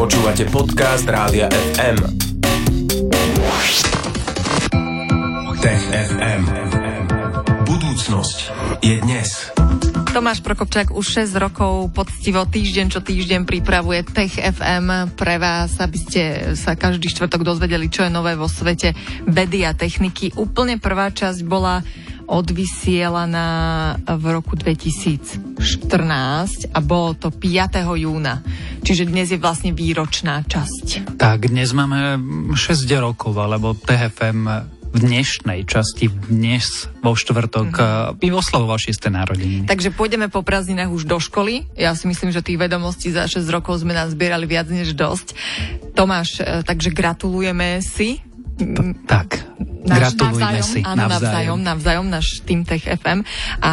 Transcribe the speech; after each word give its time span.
Počúvate 0.00 0.48
podcast 0.48 1.04
Rádia 1.04 1.44
FM. 1.76 2.00
Tech 5.60 5.82
FM. 5.92 6.42
Budúcnosť 7.68 8.38
je 8.80 8.96
dnes. 9.04 9.28
Tomáš 10.16 10.40
Prokopčák 10.40 10.96
už 10.96 11.04
6 11.04 11.36
rokov 11.36 11.92
poctivo 11.92 12.48
týždeň 12.48 12.86
čo 12.88 13.04
týždeň 13.04 13.44
pripravuje 13.44 14.00
Tech 14.08 14.40
FM 14.40 15.12
pre 15.20 15.36
vás, 15.36 15.76
aby 15.76 15.98
ste 16.00 16.22
sa 16.56 16.80
každý 16.80 17.12
štvrtok 17.12 17.44
dozvedeli, 17.44 17.92
čo 17.92 18.08
je 18.08 18.10
nové 18.16 18.40
vo 18.40 18.48
svete 18.48 18.96
vedy 19.28 19.68
a 19.68 19.76
techniky. 19.76 20.32
Úplne 20.32 20.80
prvá 20.80 21.12
časť 21.12 21.44
bola 21.44 21.84
odvysielaná 22.30 23.50
v 24.06 24.24
roku 24.30 24.54
2014 24.54 26.70
a 26.70 26.78
bolo 26.78 27.18
to 27.18 27.34
5. 27.34 27.82
júna. 27.98 28.46
Čiže 28.86 29.10
dnes 29.10 29.34
je 29.34 29.42
vlastne 29.42 29.74
výročná 29.74 30.46
časť. 30.46 31.18
Tak, 31.18 31.50
dnes 31.50 31.74
máme 31.74 32.22
6 32.54 32.86
rokov, 33.02 33.34
alebo 33.34 33.74
TFM 33.74 34.70
v 34.90 34.98
dnešnej 34.98 35.70
časti, 35.70 36.10
dnes 36.10 36.90
vo 36.98 37.14
štvrtok, 37.14 37.70
mm-hmm. 37.70 38.18
by 38.18 38.26
oslavoval 38.34 38.82
6. 38.82 39.06
narodeniny. 39.06 39.64
Takže 39.70 39.94
pôjdeme 39.94 40.26
po 40.26 40.42
prázdninách 40.42 40.90
už 40.90 41.06
do 41.06 41.22
školy. 41.22 41.70
Ja 41.78 41.94
si 41.94 42.10
myslím, 42.10 42.34
že 42.34 42.42
tých 42.42 42.58
vedomostí 42.58 43.14
za 43.14 43.30
6 43.30 43.46
rokov 43.54 43.86
sme 43.86 43.94
nás 43.94 44.10
zbierali 44.10 44.50
viac 44.50 44.66
než 44.66 44.98
dosť. 44.98 45.38
Tomáš, 45.94 46.42
e, 46.42 46.66
takže 46.66 46.90
gratulujeme 46.90 47.78
si. 47.86 48.18
T- 48.58 48.98
tak, 49.06 49.39
Naš, 49.90 50.14
gratulujeme 50.14 50.62
navzájom, 50.62 50.70
si. 50.70 50.80
Áno, 50.86 51.02
navzájom, 51.10 51.58
navzájom, 51.58 52.06
náš 52.06 52.26
Team 52.46 52.62
Tech 52.62 52.86
FM. 52.86 53.26
A 53.58 53.72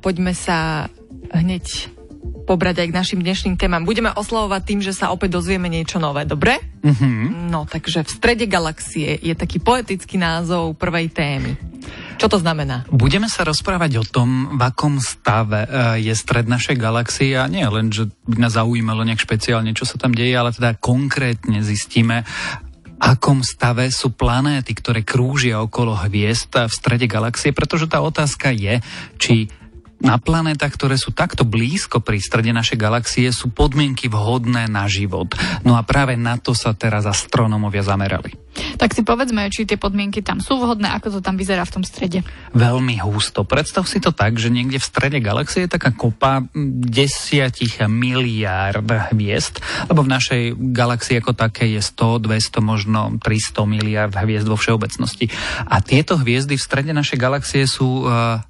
poďme 0.00 0.32
sa 0.32 0.88
hneď 1.36 1.92
pobrať 2.48 2.80
aj 2.80 2.88
k 2.88 2.96
našim 2.96 3.20
dnešným 3.20 3.60
témam. 3.60 3.84
Budeme 3.84 4.08
oslavovať 4.08 4.62
tým, 4.64 4.80
že 4.80 4.96
sa 4.96 5.12
opäť 5.12 5.36
dozvieme 5.36 5.68
niečo 5.68 6.00
nové, 6.00 6.24
dobre? 6.24 6.56
Mm-hmm. 6.80 7.52
No, 7.52 7.68
takže 7.68 8.08
v 8.08 8.10
strede 8.10 8.48
galaxie 8.48 9.20
je 9.20 9.36
taký 9.36 9.60
poetický 9.60 10.16
názov 10.16 10.72
prvej 10.80 11.12
témy. 11.12 11.60
Čo 12.18 12.26
to 12.26 12.38
znamená? 12.40 12.88
Budeme 12.90 13.30
sa 13.30 13.46
rozprávať 13.46 14.00
o 14.00 14.04
tom, 14.04 14.58
v 14.58 14.62
akom 14.64 14.98
stave 14.98 15.68
e, 15.68 15.68
je 16.08 16.14
stred 16.16 16.50
našej 16.50 16.74
galaxie 16.74 17.38
a 17.38 17.46
nie 17.46 17.62
len, 17.62 17.94
že 17.94 18.10
by 18.26 18.42
nás 18.42 18.58
zaujímalo 18.58 19.06
nejak 19.06 19.22
špeciálne, 19.22 19.70
čo 19.76 19.86
sa 19.86 20.00
tam 20.00 20.16
deje, 20.16 20.34
ale 20.34 20.50
teda 20.50 20.74
konkrétne 20.82 21.62
zistíme, 21.62 22.26
akom 22.98 23.46
stave 23.46 23.88
sú 23.94 24.12
planéty, 24.12 24.74
ktoré 24.74 25.06
krúžia 25.06 25.62
okolo 25.62 25.94
hviezd 25.94 26.50
v 26.66 26.72
strede 26.72 27.06
galaxie, 27.06 27.54
pretože 27.54 27.86
tá 27.86 28.02
otázka 28.02 28.50
je, 28.50 28.82
či 29.16 29.50
na 29.98 30.16
planetách, 30.18 30.78
ktoré 30.78 30.94
sú 30.94 31.10
takto 31.10 31.42
blízko 31.42 31.98
pri 31.98 32.22
strede 32.22 32.54
našej 32.54 32.78
galaxie, 32.78 33.26
sú 33.34 33.50
podmienky 33.50 34.06
vhodné 34.06 34.70
na 34.70 34.86
život. 34.86 35.34
No 35.66 35.74
a 35.74 35.82
práve 35.82 36.14
na 36.14 36.38
to 36.38 36.54
sa 36.54 36.70
teraz 36.74 37.02
astronomovia 37.02 37.82
zamerali. 37.82 38.34
Tak 38.78 38.94
si 38.94 39.06
povedzme, 39.06 39.46
či 39.50 39.66
tie 39.66 39.78
podmienky 39.78 40.22
tam 40.22 40.42
sú 40.42 40.58
vhodné, 40.58 40.90
ako 40.90 41.18
to 41.18 41.20
tam 41.22 41.38
vyzerá 41.38 41.62
v 41.62 41.74
tom 41.78 41.84
strede. 41.86 42.26
Veľmi 42.54 42.98
husto. 43.02 43.46
Predstav 43.46 43.86
si 43.86 44.02
to 44.02 44.10
tak, 44.10 44.38
že 44.38 44.50
niekde 44.50 44.82
v 44.82 44.88
strede 44.88 45.18
galaxie 45.22 45.66
je 45.66 45.74
taká 45.74 45.94
kopa 45.94 46.42
desiatich 46.82 47.78
miliárd 47.86 49.14
hviezd, 49.14 49.62
lebo 49.90 50.02
v 50.02 50.10
našej 50.10 50.42
galaxii 50.74 51.22
ako 51.22 51.38
také 51.38 51.70
je 51.74 51.82
100, 51.82 52.22
200, 52.26 52.58
možno 52.62 53.00
300 53.22 53.66
miliárd 53.66 54.14
hviezd 54.14 54.46
vo 54.50 54.58
všeobecnosti. 54.58 55.30
A 55.66 55.78
tieto 55.78 56.18
hviezdy 56.18 56.58
v 56.58 56.66
strede 56.66 56.90
našej 56.90 57.18
galaxie 57.18 57.62
sú 57.66 58.06
uh, 58.06 58.42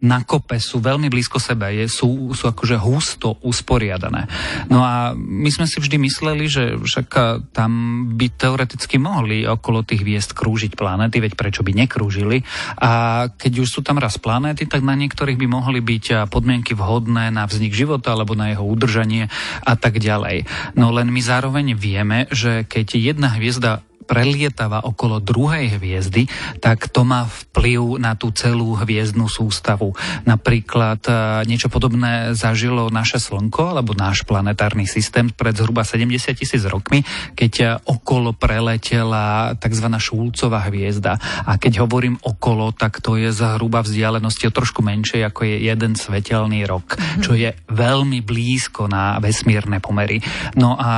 na 0.00 0.24
kope 0.24 0.56
sú 0.56 0.80
veľmi 0.80 1.12
blízko 1.12 1.36
sebe, 1.36 1.76
je, 1.76 1.84
sú, 1.84 2.32
sú 2.32 2.48
akože 2.48 2.76
husto 2.80 3.36
usporiadané. 3.44 4.24
No 4.72 4.80
a 4.80 5.12
my 5.12 5.50
sme 5.52 5.68
si 5.68 5.76
vždy 5.76 6.00
mysleli, 6.00 6.48
že 6.48 6.80
však 6.80 7.08
tam 7.52 7.70
by 8.16 8.26
teoreticky 8.32 8.96
mohli 8.96 9.44
okolo 9.44 9.84
tých 9.84 10.00
hviezd 10.00 10.32
krúžiť 10.32 10.72
planéty, 10.72 11.20
veď 11.20 11.36
prečo 11.36 11.60
by 11.60 11.76
nekrúžili. 11.76 12.40
A 12.80 13.26
keď 13.28 13.60
už 13.60 13.68
sú 13.68 13.80
tam 13.84 14.00
raz 14.00 14.16
planéty, 14.16 14.64
tak 14.64 14.80
na 14.80 14.96
niektorých 14.96 15.36
by 15.36 15.46
mohli 15.46 15.84
byť 15.84 16.32
podmienky 16.32 16.72
vhodné 16.72 17.28
na 17.28 17.44
vznik 17.44 17.76
života 17.76 18.16
alebo 18.16 18.32
na 18.32 18.56
jeho 18.56 18.64
udržanie 18.64 19.28
a 19.68 19.74
tak 19.76 20.00
ďalej. 20.00 20.48
No 20.80 20.88
len 20.96 21.12
my 21.12 21.20
zároveň 21.20 21.76
vieme, 21.76 22.24
že 22.32 22.64
keď 22.64 22.96
jedna 22.96 23.36
hviezda 23.36 23.84
prelietava 24.10 24.82
okolo 24.82 25.22
druhej 25.22 25.78
hviezdy, 25.78 26.26
tak 26.58 26.90
to 26.90 27.06
má 27.06 27.30
vplyv 27.30 28.02
na 28.02 28.18
tú 28.18 28.34
celú 28.34 28.74
hviezdnu 28.74 29.30
sústavu. 29.30 29.94
Napríklad 30.26 31.00
e, 31.06 31.12
niečo 31.46 31.70
podobné 31.70 32.34
zažilo 32.34 32.90
naše 32.90 33.22
Slnko 33.22 33.78
alebo 33.78 33.94
náš 33.94 34.26
planetárny 34.26 34.90
systém 34.90 35.30
pred 35.30 35.54
zhruba 35.54 35.86
70 35.86 36.34
tisíc 36.34 36.66
rokmi, 36.66 37.06
keď 37.38 37.52
e, 37.62 37.66
okolo 37.86 38.34
preletela 38.34 39.54
tzv. 39.54 39.86
Šulcová 40.00 40.66
hviezda. 40.66 41.14
A 41.46 41.54
keď 41.54 41.86
hovorím 41.86 42.18
okolo, 42.18 42.74
tak 42.74 42.98
to 42.98 43.14
je 43.14 43.30
zhruba 43.30 43.86
vzdialenosti 43.86 44.50
o 44.50 44.54
trošku 44.54 44.82
menšej 44.82 45.30
ako 45.30 45.46
je 45.46 45.56
jeden 45.70 45.94
svetelný 45.94 46.66
rok, 46.66 46.96
mm-hmm. 46.96 47.22
čo 47.22 47.38
je 47.38 47.54
veľmi 47.70 48.24
blízko 48.26 48.90
na 48.90 49.22
vesmírne 49.22 49.78
pomery. 49.78 50.18
No 50.58 50.74
a 50.74 50.92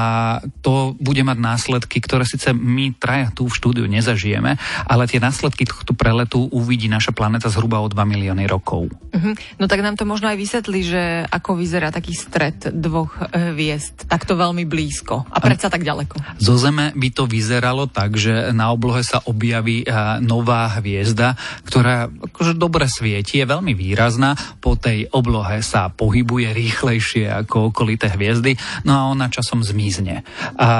to 0.64 0.94
bude 0.96 1.20
mať 1.26 1.38
následky, 1.42 2.00
ktoré 2.00 2.24
síce 2.24 2.54
my 2.54 2.94
traja 3.02 3.34
tu 3.34 3.50
v 3.50 3.56
štúdiu 3.58 3.90
nezažijeme, 3.90 4.54
ale 4.86 5.10
tie 5.10 5.18
následky 5.18 5.66
tohto 5.66 5.90
preletu 5.98 6.46
uvidí 6.54 6.86
naša 6.86 7.10
planéta 7.10 7.50
zhruba 7.50 7.82
o 7.82 7.90
2 7.90 7.98
milióny 7.98 8.46
rokov. 8.46 8.86
Uh-huh. 8.86 9.34
No 9.58 9.66
tak 9.66 9.82
nám 9.82 9.98
to 9.98 10.06
možno 10.06 10.30
aj 10.30 10.38
vysvetlí, 10.38 10.80
že 10.86 11.02
ako 11.26 11.58
vyzerá 11.58 11.90
taký 11.90 12.14
stred 12.14 12.70
dvoch 12.70 13.18
eh, 13.18 13.50
hviezd, 13.50 14.06
takto 14.06 14.38
veľmi 14.38 14.62
blízko 14.62 15.26
a 15.26 15.38
predsa 15.42 15.66
tak 15.66 15.82
ďaleko. 15.82 16.38
Zo 16.38 16.54
Zeme 16.54 16.94
by 16.94 17.08
to 17.10 17.26
vyzeralo 17.26 17.90
tak, 17.90 18.14
že 18.14 18.54
na 18.54 18.70
oblohe 18.70 19.02
sa 19.02 19.18
objaví 19.26 19.82
eh, 19.82 19.90
nová 20.22 20.70
hviezda, 20.78 21.34
ktorá 21.66 22.06
akože 22.06 22.54
dobre 22.54 22.86
svieti, 22.86 23.42
je 23.42 23.50
veľmi 23.50 23.74
výrazná, 23.74 24.38
po 24.62 24.78
tej 24.78 25.10
oblohe 25.10 25.58
sa 25.64 25.90
pohybuje 25.90 26.54
rýchlejšie 26.54 27.26
ako 27.42 27.74
okolité 27.74 28.12
hviezdy, 28.12 28.54
no 28.86 28.92
a 28.94 29.02
ona 29.10 29.32
časom 29.32 29.64
zmizne. 29.64 30.22
A 30.60 30.70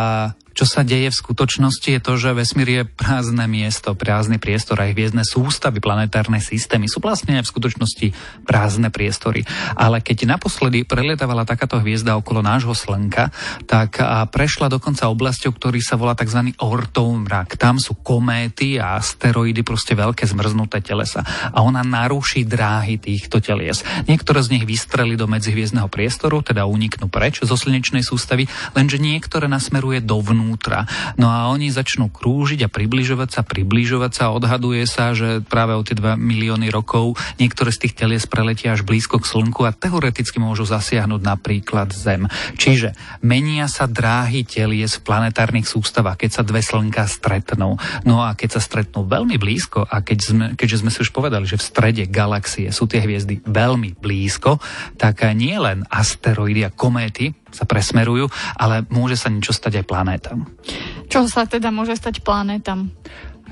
čo 0.52 0.68
sa 0.68 0.84
deje 0.84 1.08
v 1.08 1.16
skutočnosti 1.16 1.88
je 1.88 2.00
to, 2.00 2.12
že 2.20 2.36
vesmír 2.36 2.68
je 2.68 2.82
prázdne 2.84 3.44
miesto, 3.48 3.96
prázdny 3.96 4.36
priestor, 4.36 4.80
aj 4.80 4.92
hviezdne 4.92 5.24
sústavy, 5.24 5.80
planetárne 5.80 6.38
systémy 6.38 6.86
sú 6.86 7.00
vlastne 7.00 7.40
v 7.40 7.48
skutočnosti 7.48 8.12
prázdne 8.44 8.92
priestory. 8.92 9.48
Ale 9.76 10.04
keď 10.04 10.36
naposledy 10.36 10.84
prelietávala 10.84 11.48
takáto 11.48 11.80
hviezda 11.80 12.20
okolo 12.20 12.44
nášho 12.44 12.76
Slnka, 12.76 13.32
tak 13.64 13.96
prešla 14.28 14.68
dokonca 14.68 15.08
oblasťou, 15.08 15.56
ktorý 15.56 15.80
sa 15.80 15.96
volá 15.96 16.12
tzv. 16.12 16.52
ortov 16.60 17.08
mrak. 17.24 17.56
Tam 17.56 17.80
sú 17.80 17.96
kométy 18.00 18.76
a 18.76 19.00
asteroidy, 19.00 19.64
proste 19.64 19.96
veľké 19.96 20.28
zmrznuté 20.28 20.84
telesa. 20.84 21.24
A 21.52 21.64
ona 21.64 21.80
naruší 21.80 22.44
dráhy 22.44 23.00
týchto 23.00 23.40
telies. 23.40 23.80
Niektoré 24.04 24.44
z 24.44 24.58
nich 24.58 24.64
vystreli 24.68 25.16
do 25.16 25.24
medzihviezdneho 25.24 25.88
priestoru, 25.88 26.44
teda 26.44 26.68
uniknú 26.68 27.08
preč 27.08 27.40
zo 27.40 27.56
slnečnej 27.56 28.04
sústavy, 28.04 28.44
lenže 28.76 29.00
niektoré 29.00 29.48
nasmeruje 29.48 30.04
dovnú 30.04 30.41
vnútra. 30.42 30.84
No 31.14 31.30
a 31.30 31.46
oni 31.54 31.70
začnú 31.70 32.10
krúžiť 32.10 32.66
a 32.66 32.72
približovať 32.72 33.30
sa, 33.30 33.40
približovať 33.46 34.12
sa. 34.12 34.34
Odhaduje 34.34 34.82
sa, 34.90 35.14
že 35.14 35.38
práve 35.46 35.78
o 35.78 35.86
tie 35.86 35.94
2 35.94 36.18
milióny 36.18 36.68
rokov 36.74 37.14
niektoré 37.38 37.70
z 37.70 37.86
tých 37.86 37.94
telies 37.94 38.26
preletia 38.26 38.74
až 38.74 38.82
blízko 38.82 39.22
k 39.22 39.28
Slnku 39.30 39.62
a 39.62 39.72
teoreticky 39.72 40.42
môžu 40.42 40.66
zasiahnuť 40.66 41.22
napríklad 41.22 41.94
Zem. 41.94 42.26
Čiže 42.58 42.98
menia 43.22 43.70
sa 43.70 43.86
dráhy 43.86 44.42
telies 44.42 44.98
v 44.98 45.06
planetárnych 45.06 45.70
sústavách, 45.70 46.26
keď 46.26 46.30
sa 46.34 46.42
dve 46.42 46.60
Slnka 46.60 47.06
stretnú. 47.06 47.78
No 48.02 48.26
a 48.26 48.34
keď 48.34 48.58
sa 48.58 48.60
stretnú 48.60 49.06
veľmi 49.06 49.38
blízko 49.38 49.86
a 49.86 50.02
keď 50.02 50.18
sme, 50.18 50.46
keďže 50.58 50.80
sme 50.82 50.90
si 50.90 50.98
už 51.06 51.14
povedali, 51.14 51.46
že 51.46 51.60
v 51.60 51.66
strede 51.66 52.04
galaxie 52.10 52.74
sú 52.74 52.90
tie 52.90 53.00
hviezdy 53.04 53.44
veľmi 53.46 53.96
blízko, 54.00 54.58
tak 54.98 55.22
nie 55.38 55.54
len 55.54 55.86
asteroidy 55.88 56.66
a 56.66 56.74
kométy 56.74 57.41
sa 57.52 57.68
presmerujú, 57.68 58.28
ale 58.56 58.88
môže 58.88 59.20
sa 59.20 59.28
niečo 59.28 59.52
stať 59.54 59.84
aj 59.84 59.86
planétam. 59.86 60.38
Čo 61.06 61.28
sa 61.28 61.44
teda 61.44 61.68
môže 61.68 61.94
stať 61.94 62.24
planétam? 62.24 62.90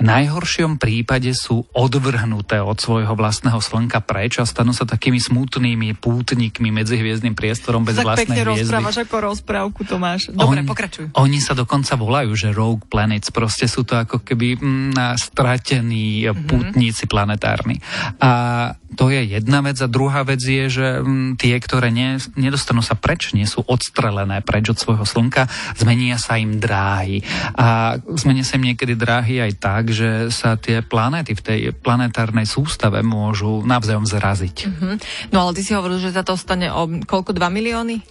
v 0.00 0.08
najhoršom 0.08 0.80
prípade 0.80 1.28
sú 1.36 1.68
odvrhnuté 1.76 2.64
od 2.64 2.80
svojho 2.80 3.12
vlastného 3.12 3.60
slnka 3.60 4.00
preč 4.00 4.40
a 4.40 4.48
stanú 4.48 4.72
sa 4.72 4.88
takými 4.88 5.20
smutnými 5.20 5.92
pútnikmi 6.00 6.72
medzi 6.72 6.96
hviezdnym 6.96 7.36
priestorom 7.36 7.84
bez 7.84 8.00
tak 8.00 8.08
vlastnej 8.08 8.40
pekne 8.40 8.56
hviezdy. 8.56 8.72
rozprávaš 8.72 8.96
ako 9.04 9.16
rozprávku, 9.28 9.80
Tomáš. 9.84 10.32
Dobre, 10.32 10.64
oni, 10.64 10.64
pokračuj. 10.64 11.04
Oni 11.20 11.38
sa 11.44 11.52
dokonca 11.52 12.00
volajú, 12.00 12.32
že 12.32 12.48
Rogue 12.48 12.88
Planets, 12.88 13.28
proste 13.28 13.68
sú 13.68 13.84
to 13.84 14.00
ako 14.00 14.24
keby 14.24 14.56
mm, 14.56 15.20
stratení 15.20 16.24
mm-hmm. 16.24 16.48
pútnici 16.48 17.04
planetárni. 17.04 17.76
A 18.24 18.72
to 18.98 19.06
je 19.08 19.22
jedna 19.22 19.62
vec 19.62 19.78
a 19.78 19.86
druhá 19.86 20.26
vec 20.26 20.42
je, 20.42 20.66
že 20.66 20.86
mm, 21.00 21.38
tie, 21.38 21.54
ktoré 21.62 21.94
ne, 21.94 22.20
nedostanú 22.34 22.82
sa 22.82 22.98
preč, 22.98 23.30
nie 23.32 23.46
sú 23.46 23.62
odstrelené 23.62 24.42
preč 24.42 24.68
od 24.74 24.78
svojho 24.82 25.06
slnka, 25.06 25.46
zmenia 25.78 26.18
sa 26.20 26.36
im 26.36 26.58
dráhy. 26.58 27.24
A 27.54 27.96
zmenia 28.20 28.42
sa 28.42 28.58
im 28.58 28.68
niekedy 28.68 28.98
dráhy 28.98 29.40
aj 29.40 29.52
tak, 29.62 29.94
že 29.94 30.28
sa 30.34 30.58
tie 30.60 30.82
planéty 30.82 31.32
v 31.38 31.42
tej 31.42 31.60
planetárnej 31.72 32.44
sústave 32.44 33.00
môžu 33.06 33.62
navzájom 33.62 34.04
zraziť. 34.04 34.56
Uh-huh. 34.66 34.94
No 35.30 35.46
ale 35.46 35.56
ty 35.56 35.62
si 35.64 35.72
hovoril, 35.72 36.02
že 36.02 36.12
sa 36.12 36.26
to 36.26 36.34
stane 36.34 36.68
o 36.68 36.90
koľko, 37.06 37.32
2 37.32 37.46
milióny? 37.46 38.02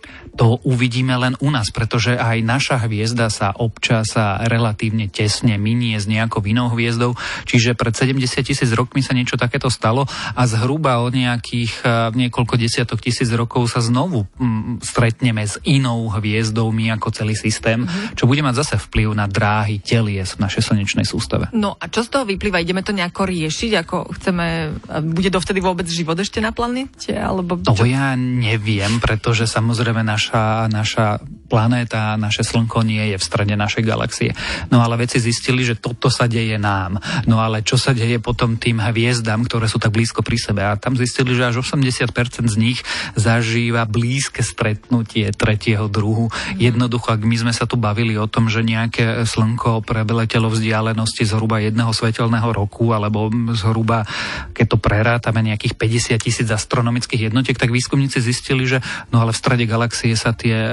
To 0.41 0.63
uvidíme 0.63 1.13
len 1.19 1.35
u 1.43 1.51
nás, 1.51 1.75
pretože 1.75 2.15
aj 2.15 2.39
naša 2.41 2.75
hviezda 2.87 3.27
sa 3.27 3.51
občas 3.51 4.15
sa 4.15 4.41
relatívne 4.41 5.11
tesne 5.11 5.59
minie 5.59 5.99
s 5.99 6.07
nejakou 6.07 6.41
inou 6.47 6.71
hviezdou, 6.71 7.13
čiže 7.45 7.77
pred 7.77 7.93
70 7.93 8.25
tisíc 8.41 8.71
rokmi 8.71 9.03
sa 9.03 9.13
niečo 9.13 9.35
takéto 9.37 9.67
stalo 9.67 10.07
a 10.33 10.41
zhruba 10.47 10.68
o 10.77 11.07
nejakých 11.09 11.73
e, 11.81 11.89
niekoľko 12.13 12.59
desiatok 12.59 13.01
tisíc 13.01 13.31
rokov 13.33 13.71
sa 13.71 13.81
znovu 13.81 14.29
m, 14.37 14.77
stretneme 14.83 15.41
s 15.41 15.57
inou 15.65 16.11
hviezdou 16.11 16.69
my 16.69 16.99
ako 16.99 17.09
celý 17.15 17.33
systém, 17.33 17.87
uh-huh. 17.87 18.13
čo 18.13 18.29
bude 18.29 18.43
mať 18.45 18.61
zase 18.61 18.75
vplyv 18.77 19.15
na 19.15 19.25
dráhy 19.25 19.81
telies 19.81 20.35
v 20.35 20.43
našej 20.45 20.69
slnečnej 20.69 21.07
sústave. 21.07 21.47
No 21.55 21.79
a 21.79 21.87
čo 21.87 22.03
z 22.03 22.09
toho 22.11 22.27
vyplýva? 22.27 22.59
Ideme 22.59 22.83
to 22.83 22.91
nejako 22.91 23.25
riešiť? 23.25 23.71
Ako 23.87 24.11
chceme, 24.19 24.75
bude 25.09 25.31
dovtedy 25.31 25.63
vôbec 25.63 25.87
život 25.87 26.19
ešte 26.19 26.43
na 26.43 26.51
planete? 26.51 27.15
Alebo 27.15 27.55
čo? 27.63 27.71
To 27.71 27.87
ja 27.87 28.13
neviem, 28.19 28.99
pretože 28.99 29.47
samozrejme 29.47 30.03
naša, 30.03 30.67
naša 30.67 31.23
planéta, 31.49 32.13
naše 32.15 32.45
slnko 32.45 32.85
nie 32.85 33.01
je 33.11 33.17
v 33.17 33.25
strede 33.25 33.57
našej 33.57 33.83
galaxie. 33.83 34.31
No 34.69 34.85
ale 34.85 35.01
veci 35.01 35.17
zistili, 35.17 35.65
že 35.65 35.81
toto 35.81 36.13
sa 36.13 36.29
deje 36.29 36.61
nám. 36.61 37.01
No 37.25 37.41
ale 37.41 37.65
čo 37.65 37.75
sa 37.75 37.97
deje 37.97 38.21
potom 38.21 38.61
tým 38.61 38.77
hviezdam, 38.77 39.49
ktoré 39.49 39.65
sú 39.65 39.81
tak 39.81 39.91
blízko 39.91 40.21
pri 40.21 40.37
sebe? 40.37 40.61
A 40.61 40.77
tam 40.77 40.93
zistili, 40.93 41.33
že 41.33 41.49
až 41.49 41.65
80% 41.65 42.13
z 42.45 42.55
nich 42.55 42.79
zažíva 43.17 43.89
blízke 43.89 44.45
stretnutie 44.45 45.33
tretieho 45.33 45.89
druhu. 45.89 46.29
Jednoducho, 46.61 47.17
ak 47.17 47.25
my 47.25 47.35
sme 47.35 47.53
sa 47.55 47.65
tu 47.65 47.75
bavili 47.81 48.13
o 48.15 48.29
tom, 48.29 48.47
že 48.47 48.61
nejaké 48.61 49.25
slnko 49.25 49.81
prebeletelo 49.81 50.53
vzdialenosti 50.53 51.25
zhruba 51.25 51.57
jedného 51.63 51.89
svetelného 51.89 52.53
roku, 52.53 52.93
alebo 52.93 53.33
zhruba, 53.57 54.05
keď 54.53 54.65
to 54.69 54.77
prerátame, 54.77 55.41
nejakých 55.41 55.73
50 55.73 56.19
tisíc 56.21 56.47
astronomických 56.51 57.31
jednotiek, 57.31 57.57
tak 57.57 57.73
výskumníci 57.73 58.21
zistili, 58.21 58.67
že 58.67 58.83
no 59.09 59.23
ale 59.23 59.31
v 59.31 59.41
strede 59.41 59.65
galaxie 59.65 60.13
sa 60.13 60.35
tie 60.35 60.55
e, 60.55 60.69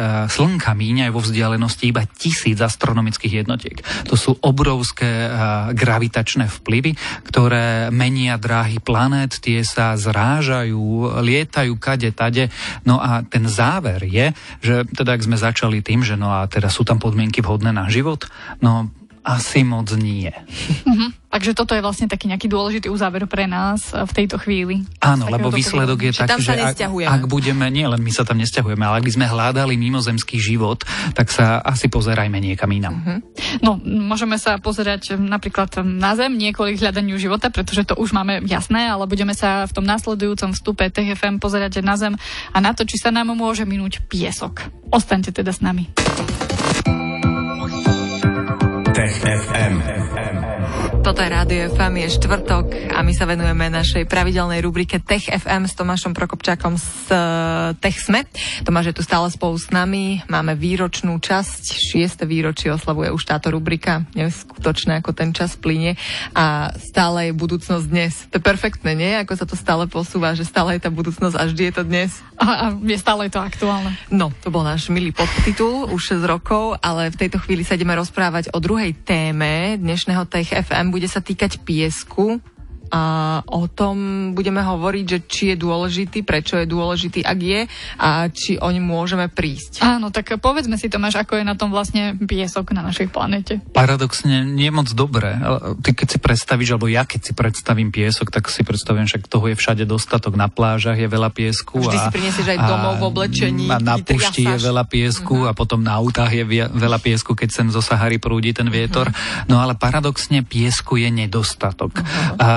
slnka 0.66 0.82
míňajú 0.82 1.12
vo 1.14 1.22
vzdialenosti 1.22 1.94
iba 1.94 2.02
tisíc 2.10 2.58
astronomických 2.58 3.46
jednotiek. 3.46 3.78
To 4.10 4.18
sú 4.18 4.34
obrovské 4.42 5.06
e, 5.06 5.30
gravitačné 5.78 6.50
vplyvy, 6.50 6.98
ktoré 7.30 7.94
menia 7.94 8.34
dráhy 8.34 8.82
planét, 8.82 9.38
tie 9.38 9.62
sa 9.62 9.94
zrážajú, 9.94 11.22
lietajú 11.22 11.78
kade 11.78 12.10
tade. 12.10 12.50
No 12.82 12.98
a 12.98 13.22
ten 13.22 13.46
záver 13.46 14.02
je, 14.10 14.34
že 14.58 14.82
teda 14.90 15.14
ak 15.14 15.22
sme 15.22 15.38
začali 15.38 15.86
tým, 15.86 16.02
že 16.02 16.18
no 16.18 16.34
a 16.34 16.50
teda 16.50 16.66
sú 16.66 16.82
tam 16.82 16.98
podmienky 16.98 17.46
vhodné 17.46 17.70
na 17.70 17.86
život, 17.86 18.26
no 18.58 18.90
asi 19.26 19.66
moc 19.66 19.90
nie. 19.98 20.30
Uh-huh. 20.86 21.10
Takže 21.26 21.52
toto 21.52 21.74
je 21.74 21.82
vlastne 21.82 22.06
taký 22.06 22.30
nejaký 22.30 22.46
dôležitý 22.46 22.86
uzáver 22.88 23.26
pre 23.26 23.50
nás 23.50 23.90
v 23.90 24.12
tejto 24.14 24.38
chvíli. 24.38 24.86
Áno, 25.02 25.26
lebo 25.26 25.50
výsledok 25.50 26.08
je 26.08 26.12
taký, 26.14 26.40
že 26.40 26.54
ak, 26.54 26.78
ak 26.86 27.22
budeme, 27.26 27.66
nie 27.68 27.84
len 27.84 27.98
my 27.98 28.08
sa 28.14 28.22
tam 28.22 28.38
nesťahujeme, 28.38 28.80
ale 28.86 29.02
ak 29.02 29.06
by 29.10 29.12
sme 29.12 29.26
hľadali 29.26 29.74
mimozemský 29.74 30.38
život, 30.38 30.86
tak 31.12 31.34
sa 31.34 31.58
asi 31.60 31.90
pozerajme 31.90 32.38
niekam 32.38 32.70
inam. 32.70 32.94
Uh-huh. 33.02 33.18
No, 33.60 33.70
môžeme 33.82 34.38
sa 34.38 34.62
pozerať 34.62 35.18
napríklad 35.18 35.82
na 35.82 36.14
Zem, 36.14 36.38
nie 36.38 36.54
kvôli 36.54 36.78
hľadaniu 36.78 37.18
života, 37.18 37.50
pretože 37.50 37.82
to 37.82 37.98
už 37.98 38.14
máme 38.14 38.46
jasné, 38.46 38.86
ale 38.86 39.10
budeme 39.10 39.34
sa 39.34 39.66
v 39.66 39.74
tom 39.74 39.84
následujúcom 39.84 40.54
vstupe 40.54 40.86
TFM 40.88 41.42
pozerať 41.42 41.82
na 41.82 41.98
Zem 41.98 42.14
a 42.54 42.58
na 42.62 42.72
to, 42.72 42.86
či 42.86 43.02
sa 43.02 43.10
nám 43.10 43.34
môže 43.34 43.66
minúť 43.66 44.06
piesok. 44.06 44.70
Ostaňte 44.94 45.34
teda 45.34 45.50
s 45.50 45.60
nami. 45.60 45.90
Tech 48.96 49.12
FM. 49.20 50.95
Toto 51.06 51.22
je 51.22 51.30
Rádio 51.30 51.70
FM, 51.70 52.02
je 52.02 52.18
štvrtok 52.18 52.90
a 52.90 52.98
my 53.06 53.14
sa 53.14 53.30
venujeme 53.30 53.70
našej 53.70 54.10
pravidelnej 54.10 54.58
rubrike 54.58 54.98
Tech 54.98 55.30
FM 55.30 55.70
s 55.70 55.78
Tomášom 55.78 56.10
Prokopčákom 56.10 56.74
z 56.74 57.14
uh, 57.14 57.78
Tech 57.78 57.94
Sme. 58.02 58.26
Tomáš 58.66 58.90
je 58.90 58.98
tu 58.98 59.06
stále 59.06 59.30
spolu 59.30 59.54
s 59.54 59.70
nami, 59.70 60.26
máme 60.26 60.58
výročnú 60.58 61.14
časť, 61.22 61.78
šieste 61.78 62.26
výročie 62.26 62.74
oslavuje 62.74 63.14
už 63.14 63.22
táto 63.22 63.54
rubrika, 63.54 64.02
neskutočné 64.18 64.98
ako 64.98 65.14
ten 65.14 65.30
čas 65.30 65.54
plynie 65.54 65.94
a 66.34 66.74
stále 66.74 67.30
je 67.30 67.38
budúcnosť 67.38 67.86
dnes. 67.86 68.26
To 68.34 68.42
je 68.42 68.42
perfektné, 68.42 68.98
nie? 68.98 69.14
Ako 69.14 69.38
sa 69.38 69.46
to 69.46 69.54
stále 69.54 69.86
posúva, 69.86 70.34
že 70.34 70.42
stále 70.42 70.74
je 70.74 70.82
tá 70.82 70.90
budúcnosť 70.90 71.38
a 71.38 71.46
vždy 71.46 71.70
je 71.70 71.74
to 71.78 71.86
dnes. 71.86 72.10
A, 72.34 72.46
a 72.50 72.64
je 72.82 72.98
stále 72.98 73.30
to 73.30 73.38
aktuálne. 73.38 73.94
No, 74.10 74.34
to 74.42 74.50
bol 74.50 74.66
náš 74.66 74.90
milý 74.90 75.14
podtitul, 75.14 75.86
už 75.86 76.18
6 76.18 76.26
rokov, 76.26 76.82
ale 76.82 77.14
v 77.14 77.20
tejto 77.22 77.38
chvíli 77.38 77.62
sa 77.62 77.78
ideme 77.78 77.94
rozprávať 77.94 78.50
o 78.50 78.58
druhej 78.58 78.90
téme 79.06 79.78
dnešného 79.78 80.26
Tech 80.26 80.50
FM 80.50 80.95
bude 80.96 81.12
sa 81.12 81.20
týkať 81.20 81.60
piesku 81.60 82.40
a 82.90 83.02
o 83.46 83.66
tom 83.66 84.30
budeme 84.32 84.62
hovoriť, 84.62 85.04
že 85.04 85.18
či 85.26 85.42
je 85.52 85.56
dôležitý, 85.58 86.22
prečo 86.22 86.58
je 86.58 86.66
dôležitý, 86.68 87.22
ak 87.22 87.38
je 87.38 87.60
a 87.98 88.30
či 88.30 88.58
oň 88.58 88.82
môžeme 88.82 89.26
prísť. 89.30 89.82
Áno, 89.82 90.14
tak 90.14 90.38
povedzme 90.38 90.78
si 90.78 90.86
Tomáš, 90.90 91.18
ako 91.18 91.40
je 91.40 91.44
na 91.46 91.58
tom 91.58 91.70
vlastne 91.70 92.14
piesok 92.16 92.72
na 92.76 92.82
našej 92.86 93.10
planete. 93.10 93.58
Paradoxne 93.72 94.46
nie 94.46 94.70
moc 94.70 94.90
dobré. 94.92 95.38
Ty 95.82 95.90
keď 95.92 96.06
si 96.12 96.18
predstavíš, 96.18 96.76
alebo 96.76 96.90
ja 96.90 97.08
keď 97.08 97.20
si 97.20 97.32
predstavím 97.32 97.90
piesok, 97.90 98.30
tak 98.30 98.48
si 98.52 98.62
predstavím, 98.62 99.08
že 99.08 99.22
toho 99.26 99.50
je 99.50 99.56
všade 99.58 99.84
dostatok. 99.88 100.38
Na 100.38 100.46
plážach 100.52 100.98
je 100.98 101.08
veľa 101.08 101.32
piesku. 101.32 101.82
Vždy 101.82 101.98
a, 101.98 102.04
si 102.06 102.10
prinesieš 102.12 102.46
aj 102.54 102.58
domov 102.62 102.94
v 103.00 103.04
oblečení. 103.08 103.66
A 103.70 103.82
na 103.82 103.96
pušti 103.98 104.44
je 104.44 104.58
veľa 104.60 104.84
piesku 104.86 105.46
uh-huh. 105.46 105.50
a 105.50 105.56
potom 105.56 105.82
na 105.82 105.96
autách 105.98 106.32
je 106.32 106.44
veľa 106.70 106.98
piesku, 107.00 107.32
keď 107.34 107.48
sem 107.50 107.66
zo 107.72 107.80
Sahary 107.80 108.20
prúdi 108.20 108.52
ten 108.52 108.68
vietor. 108.68 109.08
Uh-huh. 109.08 109.48
No 109.50 109.58
ale 109.58 109.74
paradoxne 109.74 110.44
piesku 110.44 111.00
je 111.00 111.08
nedostatok. 111.08 111.96
Uh-huh. 111.96 112.36
A 112.40 112.48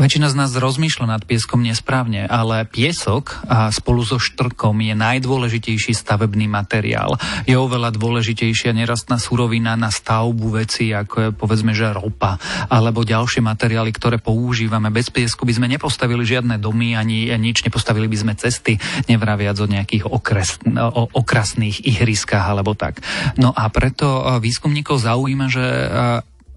Väčšina 0.00 0.32
z 0.32 0.38
nás 0.40 0.56
rozmýšľa 0.56 1.06
nad 1.12 1.22
pieskom 1.28 1.60
nesprávne, 1.60 2.24
ale 2.24 2.64
piesok 2.64 3.44
a 3.44 3.68
spolu 3.68 4.00
so 4.00 4.16
štrkom 4.16 4.72
je 4.80 4.96
najdôležitejší 4.96 5.92
stavebný 5.92 6.48
materiál. 6.48 7.20
Je 7.44 7.52
oveľa 7.52 7.92
dôležitejšia 7.92 8.72
nerastná 8.72 9.20
surovina 9.20 9.76
na 9.76 9.92
stavbu 9.92 10.56
veci, 10.56 10.96
ako 10.96 11.16
je 11.20 11.28
povedzme, 11.36 11.76
že 11.76 11.92
ropa, 11.92 12.40
alebo 12.72 13.04
ďalšie 13.04 13.44
materiály, 13.44 13.92
ktoré 13.92 14.16
používame. 14.16 14.88
Bez 14.88 15.12
piesku 15.12 15.44
by 15.44 15.52
sme 15.60 15.68
nepostavili 15.68 16.24
žiadne 16.24 16.56
domy, 16.56 16.96
ani 16.96 17.28
nič, 17.36 17.60
nepostavili 17.60 18.08
by 18.08 18.16
sme 18.16 18.32
cesty, 18.40 18.80
nevraviac 19.04 19.60
o 19.60 19.68
nejakých 19.68 20.08
okres, 20.08 20.64
o 20.80 21.12
okrasných 21.12 21.84
ihriskách 21.84 22.48
alebo 22.48 22.72
tak. 22.72 23.04
No 23.36 23.52
a 23.52 23.68
preto 23.68 24.40
výskumníkov 24.40 25.04
zaujíma, 25.04 25.46
že 25.52 25.64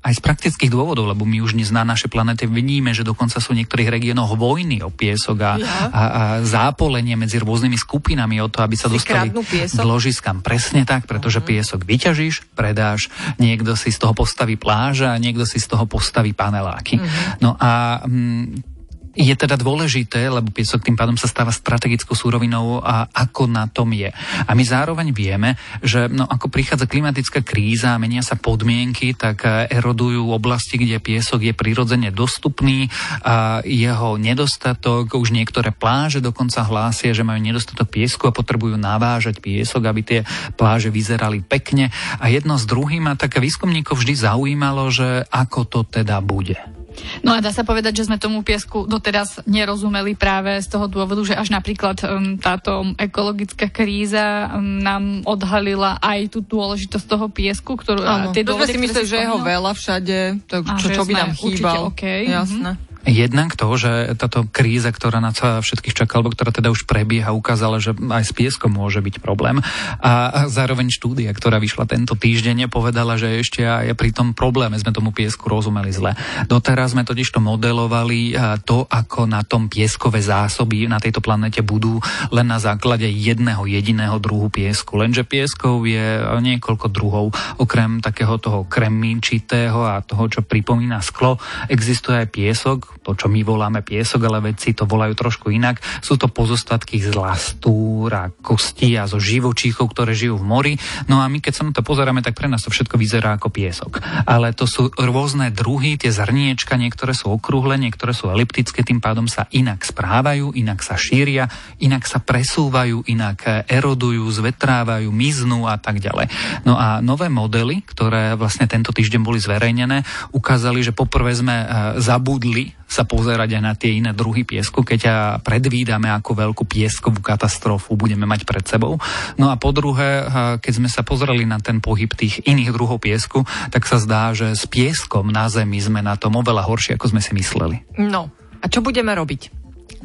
aj 0.03 0.19
z 0.19 0.21
praktických 0.21 0.67
dôvodov, 0.67 1.07
lebo 1.15 1.23
my 1.23 1.39
už 1.39 1.55
dnes 1.55 1.71
na 1.71 1.87
našej 1.87 2.11
planete 2.11 2.43
vidíme, 2.43 2.91
že 2.91 3.07
dokonca 3.07 3.39
sú 3.39 3.55
v 3.55 3.63
niektorých 3.63 3.87
regiónoch 3.87 4.35
vojny 4.35 4.83
o 4.83 4.91
piesok 4.91 5.37
a, 5.39 5.51
ja. 5.55 5.75
a, 5.87 6.03
a 6.03 6.23
zápolenie 6.43 7.15
medzi 7.15 7.39
rôznymi 7.39 7.79
skupinami 7.79 8.43
o 8.43 8.51
to, 8.51 8.59
aby 8.59 8.75
sa 8.75 8.91
si 8.91 8.99
dostali 8.99 9.31
k 9.31 9.79
ložiskám. 9.79 10.43
Presne 10.43 10.83
tak, 10.83 11.07
pretože 11.07 11.39
uh-huh. 11.39 11.55
piesok 11.55 11.87
vyťažíš, 11.87 12.51
predáš, 12.51 13.07
niekto 13.39 13.79
si 13.79 13.95
z 13.95 14.03
toho 14.03 14.11
postaví 14.11 14.59
pláža 14.59 15.15
a 15.15 15.21
niekto 15.21 15.47
si 15.47 15.63
z 15.63 15.71
toho 15.71 15.87
postaví 15.87 16.35
paneláky. 16.35 16.99
Uh-huh. 16.99 17.07
No 17.39 17.51
a 17.55 18.03
mm, 18.03 18.72
je 19.13 19.33
teda 19.37 19.53
dôležité, 19.53 20.25
lebo 20.25 20.49
piesok 20.49 20.81
tým 20.89 20.97
pádom 20.97 21.13
sa 21.13 21.29
stáva 21.29 21.53
strategickou 21.53 22.17
súrovinou 22.17 22.81
a 22.81 23.05
ako 23.13 23.45
na 23.45 23.69
tom 23.69 23.93
je. 23.93 24.09
A 24.45 24.51
my 24.57 24.63
zároveň 24.65 25.13
vieme, 25.13 25.53
že 25.85 26.09
no, 26.09 26.25
ako 26.25 26.49
prichádza 26.49 26.89
klimatická 26.89 27.45
kríza 27.45 27.93
a 27.93 28.01
menia 28.01 28.25
sa 28.25 28.33
podmienky, 28.33 29.13
tak 29.13 29.45
eh, 29.45 29.69
erodujú 29.69 30.33
oblasti, 30.33 30.81
kde 30.81 30.97
piesok 30.97 31.45
je 31.45 31.53
prirodzene 31.53 32.09
dostupný 32.09 32.89
a 33.21 33.61
jeho 33.61 34.17
nedostatok, 34.17 35.13
už 35.13 35.29
niektoré 35.29 35.69
pláže 35.69 36.17
dokonca 36.17 36.65
hlásia, 36.65 37.13
že 37.13 37.21
majú 37.21 37.37
nedostatok 37.37 37.93
piesku 37.93 38.25
a 38.25 38.35
potrebujú 38.35 38.75
navážať 38.81 39.37
piesok, 39.39 39.93
aby 39.93 40.01
tie 40.01 40.19
pláže 40.57 40.89
vyzerali 40.89 41.45
pekne. 41.45 41.93
A 42.17 42.33
jedno 42.33 42.57
s 42.57 42.65
druhým 42.65 43.05
a 43.05 43.13
tak 43.13 43.37
výskumníkov 43.37 44.01
vždy 44.01 44.13
zaujímalo, 44.17 44.89
že 44.89 45.29
ako 45.29 45.69
to 45.69 45.79
teda 45.85 46.17
bude. 46.17 46.72
No 47.21 47.35
a 47.35 47.43
dá 47.43 47.51
sa 47.51 47.67
povedať, 47.67 48.03
že 48.03 48.07
sme 48.09 48.17
tomu 48.17 48.41
piesku 48.41 48.85
doteraz 48.87 49.43
nerozumeli 49.43 50.15
práve 50.15 50.55
z 50.59 50.67
toho 50.71 50.87
dôvodu, 50.87 51.21
že 51.23 51.35
až 51.35 51.51
napríklad 51.51 51.99
um, 52.03 52.35
táto 52.39 52.95
ekologická 52.95 53.67
kríza 53.69 54.49
um, 54.53 54.79
nám 54.81 55.21
odhalila 55.27 55.99
aj 55.99 56.33
tú 56.33 56.39
dôležitosť 56.41 57.05
toho 57.05 57.27
piesku, 57.29 57.75
ktorú... 57.75 58.01
Áno, 58.03 58.31
tie 58.31 58.47
dôvody, 58.47 58.75
si 58.75 58.81
mysleli, 58.81 59.07
že 59.07 59.17
je 59.23 59.27
ho 59.27 59.39
veľa 59.41 59.71
všade, 59.75 60.17
to, 60.47 60.63
čo, 60.79 60.87
čo 60.91 61.03
by 61.03 61.13
nám 61.13 61.31
chýbal. 61.35 61.91
Okay. 61.93 62.27
Jasné. 62.29 62.77
Mm-hmm. 62.77 62.92
Jednak 63.03 63.59
to, 63.59 63.67
že 63.75 64.15
táto 64.15 64.47
kríza, 64.47 64.87
ktorá 64.87 65.19
na 65.19 65.35
všetkých 65.35 65.91
čaká, 65.91 66.23
alebo 66.23 66.31
ktorá 66.31 66.55
teda 66.55 66.71
už 66.71 66.87
prebieha, 66.87 67.35
ukázala, 67.35 67.83
že 67.83 67.91
aj 67.91 68.23
s 68.23 68.31
pieskom 68.31 68.71
môže 68.71 69.03
byť 69.03 69.19
problém. 69.19 69.59
A 69.99 70.47
zároveň 70.47 70.87
štúdia, 70.87 71.35
ktorá 71.35 71.59
vyšla 71.59 71.83
tento 71.83 72.15
týždeň, 72.15 72.71
povedala, 72.71 73.19
že 73.19 73.43
ešte 73.43 73.67
aj 73.67 73.91
pri 73.99 74.15
tom 74.15 74.31
probléme 74.31 74.79
sme 74.79 74.95
tomu 74.95 75.11
piesku 75.11 75.51
rozumeli 75.51 75.91
zle. 75.91 76.15
Doteraz 76.47 76.95
sme 76.95 77.03
totiž 77.03 77.27
to 77.35 77.43
modelovali 77.43 78.39
to, 78.63 78.87
ako 78.87 79.27
na 79.27 79.43
tom 79.43 79.67
pieskové 79.67 80.23
zásoby 80.23 80.87
na 80.87 81.03
tejto 81.03 81.19
planete 81.19 81.59
budú 81.59 81.99
len 82.31 82.47
na 82.47 82.61
základe 82.61 83.09
jedného 83.11 83.67
jediného 83.67 84.15
druhu 84.15 84.47
piesku. 84.47 84.95
Lenže 84.95 85.27
pieskov 85.27 85.83
je 85.83 86.23
niekoľko 86.23 86.87
druhov. 86.87 87.35
Okrem 87.59 87.99
takého 87.99 88.39
toho 88.39 88.63
kremínčitého 88.63 89.83
a 89.83 89.99
toho, 89.99 90.31
čo 90.31 90.39
pripomína 90.39 91.03
sklo, 91.03 91.35
existuje 91.67 92.23
aj 92.23 92.31
piesok, 92.31 92.92
to, 93.01 93.17
čo 93.17 93.31
my 93.31 93.41
voláme 93.41 93.81
piesok, 93.81 94.29
ale 94.29 94.53
vedci 94.53 94.77
to 94.77 94.85
volajú 94.85 95.17
trošku 95.17 95.49
inak. 95.49 95.81
Sú 96.03 96.19
to 96.19 96.29
pozostatky 96.29 97.01
z 97.01 97.15
lastúr 97.17 98.11
a 98.13 98.29
kostí 98.29 98.93
a 98.99 99.09
zo 99.09 99.17
živočíchov, 99.17 99.89
ktoré 99.89 100.13
žijú 100.13 100.37
v 100.37 100.45
mori. 100.45 100.73
No 101.09 101.23
a 101.23 101.27
my, 101.31 101.41
keď 101.41 101.53
sa 101.53 101.63
na 101.65 101.73
to 101.73 101.81
pozeráme, 101.81 102.21
tak 102.21 102.37
pre 102.37 102.51
nás 102.51 102.61
to 102.61 102.69
všetko 102.69 102.99
vyzerá 102.99 103.39
ako 103.39 103.49
piesok. 103.49 104.03
Ale 104.27 104.53
to 104.53 104.69
sú 104.69 104.91
rôzne 104.93 105.49
druhy, 105.49 105.97
tie 105.97 106.13
zrniečka, 106.13 106.77
niektoré 106.77 107.17
sú 107.17 107.33
okrúhle, 107.33 107.79
niektoré 107.79 108.13
sú 108.13 108.29
eliptické, 108.29 108.85
tým 108.85 108.99
pádom 108.99 109.25
sa 109.25 109.49
inak 109.49 109.81
správajú, 109.87 110.53
inak 110.53 110.83
sa 110.83 110.99
šíria, 110.99 111.47
inak 111.79 112.05
sa 112.05 112.21
presúvajú, 112.21 113.07
inak 113.07 113.65
erodujú, 113.67 114.27
zvetrávajú, 114.29 115.09
miznú 115.09 115.65
a 115.69 115.79
tak 115.79 116.03
ďalej. 116.03 116.27
No 116.67 116.75
a 116.75 116.99
nové 116.99 117.31
modely, 117.31 117.85
ktoré 117.85 118.35
vlastne 118.35 118.67
tento 118.67 118.91
týždeň 118.91 119.21
boli 119.23 119.39
zverejnené, 119.39 120.03
ukázali, 120.35 120.83
že 120.83 120.95
poprvé 120.95 121.31
sme 121.35 121.55
e, 121.63 121.65
zabudli 122.01 122.75
sa 122.93 123.09
pozerať 123.09 123.57
aj 123.57 123.63
na 123.65 123.73
tie 123.73 123.97
iné 123.97 124.13
druhy 124.13 124.45
piesku, 124.45 124.85
keď 124.85 125.01
predvídame, 125.41 126.13
ako 126.13 126.37
veľkú 126.37 126.63
pieskovú 126.69 127.25
katastrofu 127.25 127.97
budeme 127.97 128.29
mať 128.29 128.45
pred 128.45 128.61
sebou. 128.61 129.01
No 129.41 129.49
a 129.49 129.57
po 129.57 129.73
druhé, 129.73 130.29
keď 130.61 130.73
sme 130.77 130.89
sa 130.93 131.01
pozreli 131.01 131.49
na 131.49 131.57
ten 131.57 131.81
pohyb 131.81 132.13
tých 132.13 132.45
iných 132.45 132.69
druhov 132.69 133.01
piesku, 133.01 133.41
tak 133.73 133.89
sa 133.89 133.97
zdá, 133.97 134.29
že 134.37 134.53
s 134.53 134.69
pieskom 134.69 135.33
na 135.33 135.49
Zemi 135.49 135.81
sme 135.81 136.05
na 136.05 136.13
tom 136.13 136.37
oveľa 136.37 136.69
horšie, 136.69 136.93
ako 136.93 137.17
sme 137.17 137.21
si 137.25 137.33
mysleli. 137.33 137.81
No, 137.97 138.29
a 138.61 138.65
čo 138.69 138.85
budeme 138.85 139.17
robiť? 139.17 139.41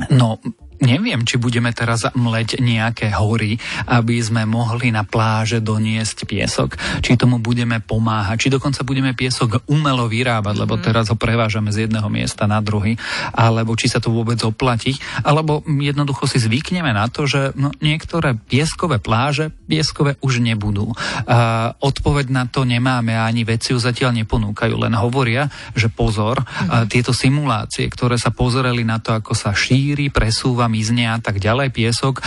No, 0.09 0.41
Neviem, 0.79 1.27
či 1.27 1.43
budeme 1.43 1.75
teraz 1.75 2.07
mleť 2.15 2.63
nejaké 2.63 3.11
hory, 3.11 3.59
aby 3.91 4.23
sme 4.23 4.47
mohli 4.47 4.95
na 4.95 5.03
pláže 5.03 5.59
doniesť 5.59 6.23
piesok, 6.23 6.79
či 7.03 7.19
tomu 7.19 7.43
budeme 7.43 7.83
pomáhať, 7.83 8.47
či 8.47 8.55
dokonca 8.55 8.87
budeme 8.87 9.11
piesok 9.11 9.67
umelo 9.67 10.07
vyrábať, 10.07 10.55
lebo 10.55 10.79
mhm. 10.79 10.83
teraz 10.87 11.11
ho 11.11 11.19
prevážame 11.19 11.75
z 11.75 11.91
jedného 11.91 12.07
miesta 12.07 12.47
na 12.47 12.63
druhý, 12.63 12.95
alebo 13.35 13.75
či 13.75 13.91
sa 13.91 13.99
to 13.99 14.15
vôbec 14.15 14.39
oplatí, 14.47 14.95
alebo 15.27 15.67
jednoducho 15.67 16.31
si 16.31 16.39
zvykneme 16.39 16.95
na 16.95 17.11
to, 17.11 17.27
že 17.27 17.53
no, 17.59 17.75
niektoré 17.83 18.39
pieskové 18.39 19.03
pláže 19.03 19.51
pieskové 19.67 20.15
už 20.23 20.41
nebudú. 20.41 20.95
A 21.27 21.75
odpoveď 21.77 22.27
na 22.31 22.45
to 22.47 22.63
nemáme 22.63 23.13
a 23.13 23.27
ani 23.27 23.43
veci 23.43 23.75
ju 23.75 23.79
zatiaľ 23.83 24.15
neponúkajú, 24.23 24.75
len 24.79 24.95
hovoria, 24.95 25.51
že 25.75 25.91
pozor, 25.91 26.41
mm. 26.41 26.87
tieto 26.89 27.11
simulácie, 27.11 27.91
ktoré 27.91 28.15
sa 28.17 28.31
pozreli 28.31 28.87
na 28.87 29.03
to, 29.03 29.13
ako 29.17 29.35
sa 29.35 29.51
šíri, 29.51 30.09
presúva 30.09 30.68
mizne 30.69 31.09
a 31.09 31.19
tak 31.19 31.41
ďalej 31.41 31.73
piesok, 31.73 32.21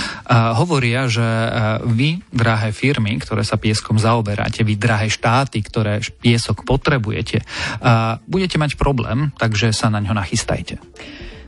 hovoria, 0.57 1.05
že 1.05 1.23
vy, 1.85 2.25
drahé 2.33 2.73
firmy, 2.73 3.21
ktoré 3.21 3.45
sa 3.45 3.61
pieskom 3.61 4.01
zaoberáte, 4.01 4.65
vy, 4.65 4.75
drahé 4.75 5.07
štáty, 5.07 5.61
ktoré 5.61 6.01
piesok 6.01 6.65
potrebujete, 6.65 7.45
budete 8.25 8.57
mať 8.57 8.75
problém, 8.75 9.29
takže 9.37 9.71
sa 9.71 9.93
na 9.93 10.01
ňo 10.01 10.17
nachystajte. 10.17 10.81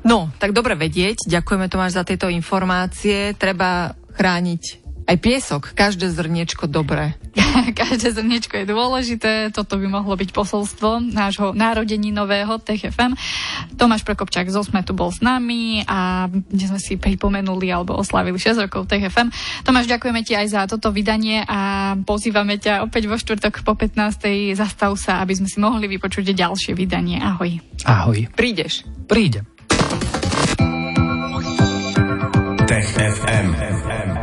No, 0.03 0.35
tak 0.35 0.51
dobre 0.51 0.75
vedieť. 0.75 1.31
Ďakujeme 1.31 1.71
Tomáš 1.71 1.95
za 1.95 2.03
tieto 2.03 2.27
informácie. 2.27 3.31
Treba 3.39 3.95
chrániť 4.13 4.82
aj 5.03 5.17
piesok, 5.19 5.63
každé 5.75 6.07
zrniečko 6.11 6.71
dobré. 6.71 7.19
každé 7.79 8.15
zrniečko 8.15 8.63
je 8.63 8.65
dôležité, 8.69 9.31
toto 9.51 9.75
by 9.75 9.87
mohlo 9.89 10.15
byť 10.15 10.29
posolstvo 10.31 11.03
nášho 11.03 11.51
narodení 11.51 12.13
nového 12.13 12.55
TFM. 12.61 13.17
Tomáš 13.75 14.07
Prokopčák 14.07 14.47
z 14.47 14.55
Osme 14.55 14.85
tu 14.85 14.95
bol 14.95 15.11
s 15.11 15.19
nami 15.19 15.83
a 15.83 16.29
dnes 16.31 16.71
sme 16.71 16.79
si 16.79 16.95
pripomenuli 16.95 17.67
alebo 17.67 17.97
oslavili 17.99 18.39
6 18.39 18.69
rokov 18.69 18.87
TFM. 18.87 19.33
Tomáš, 19.67 19.91
ďakujeme 19.91 20.21
ti 20.23 20.37
aj 20.37 20.47
za 20.47 20.61
toto 20.69 20.93
vydanie 20.95 21.43
a 21.43 21.93
pozývame 21.99 22.55
ťa 22.61 22.85
opäť 22.85 23.11
vo 23.11 23.19
štvrtok 23.19 23.65
po 23.67 23.75
15. 23.75 24.55
zastav 24.55 24.95
sa, 24.95 25.19
aby 25.19 25.35
sme 25.35 25.47
si 25.51 25.59
mohli 25.59 25.91
vypočuť 25.91 26.31
ďalšie 26.31 26.71
vydanie. 26.77 27.19
Ahoj. 27.19 27.59
Ahoj. 27.83 28.31
Prídeš? 28.31 28.87
Prídem. 29.09 29.43
Tech 32.63 32.87
FM 32.95 34.22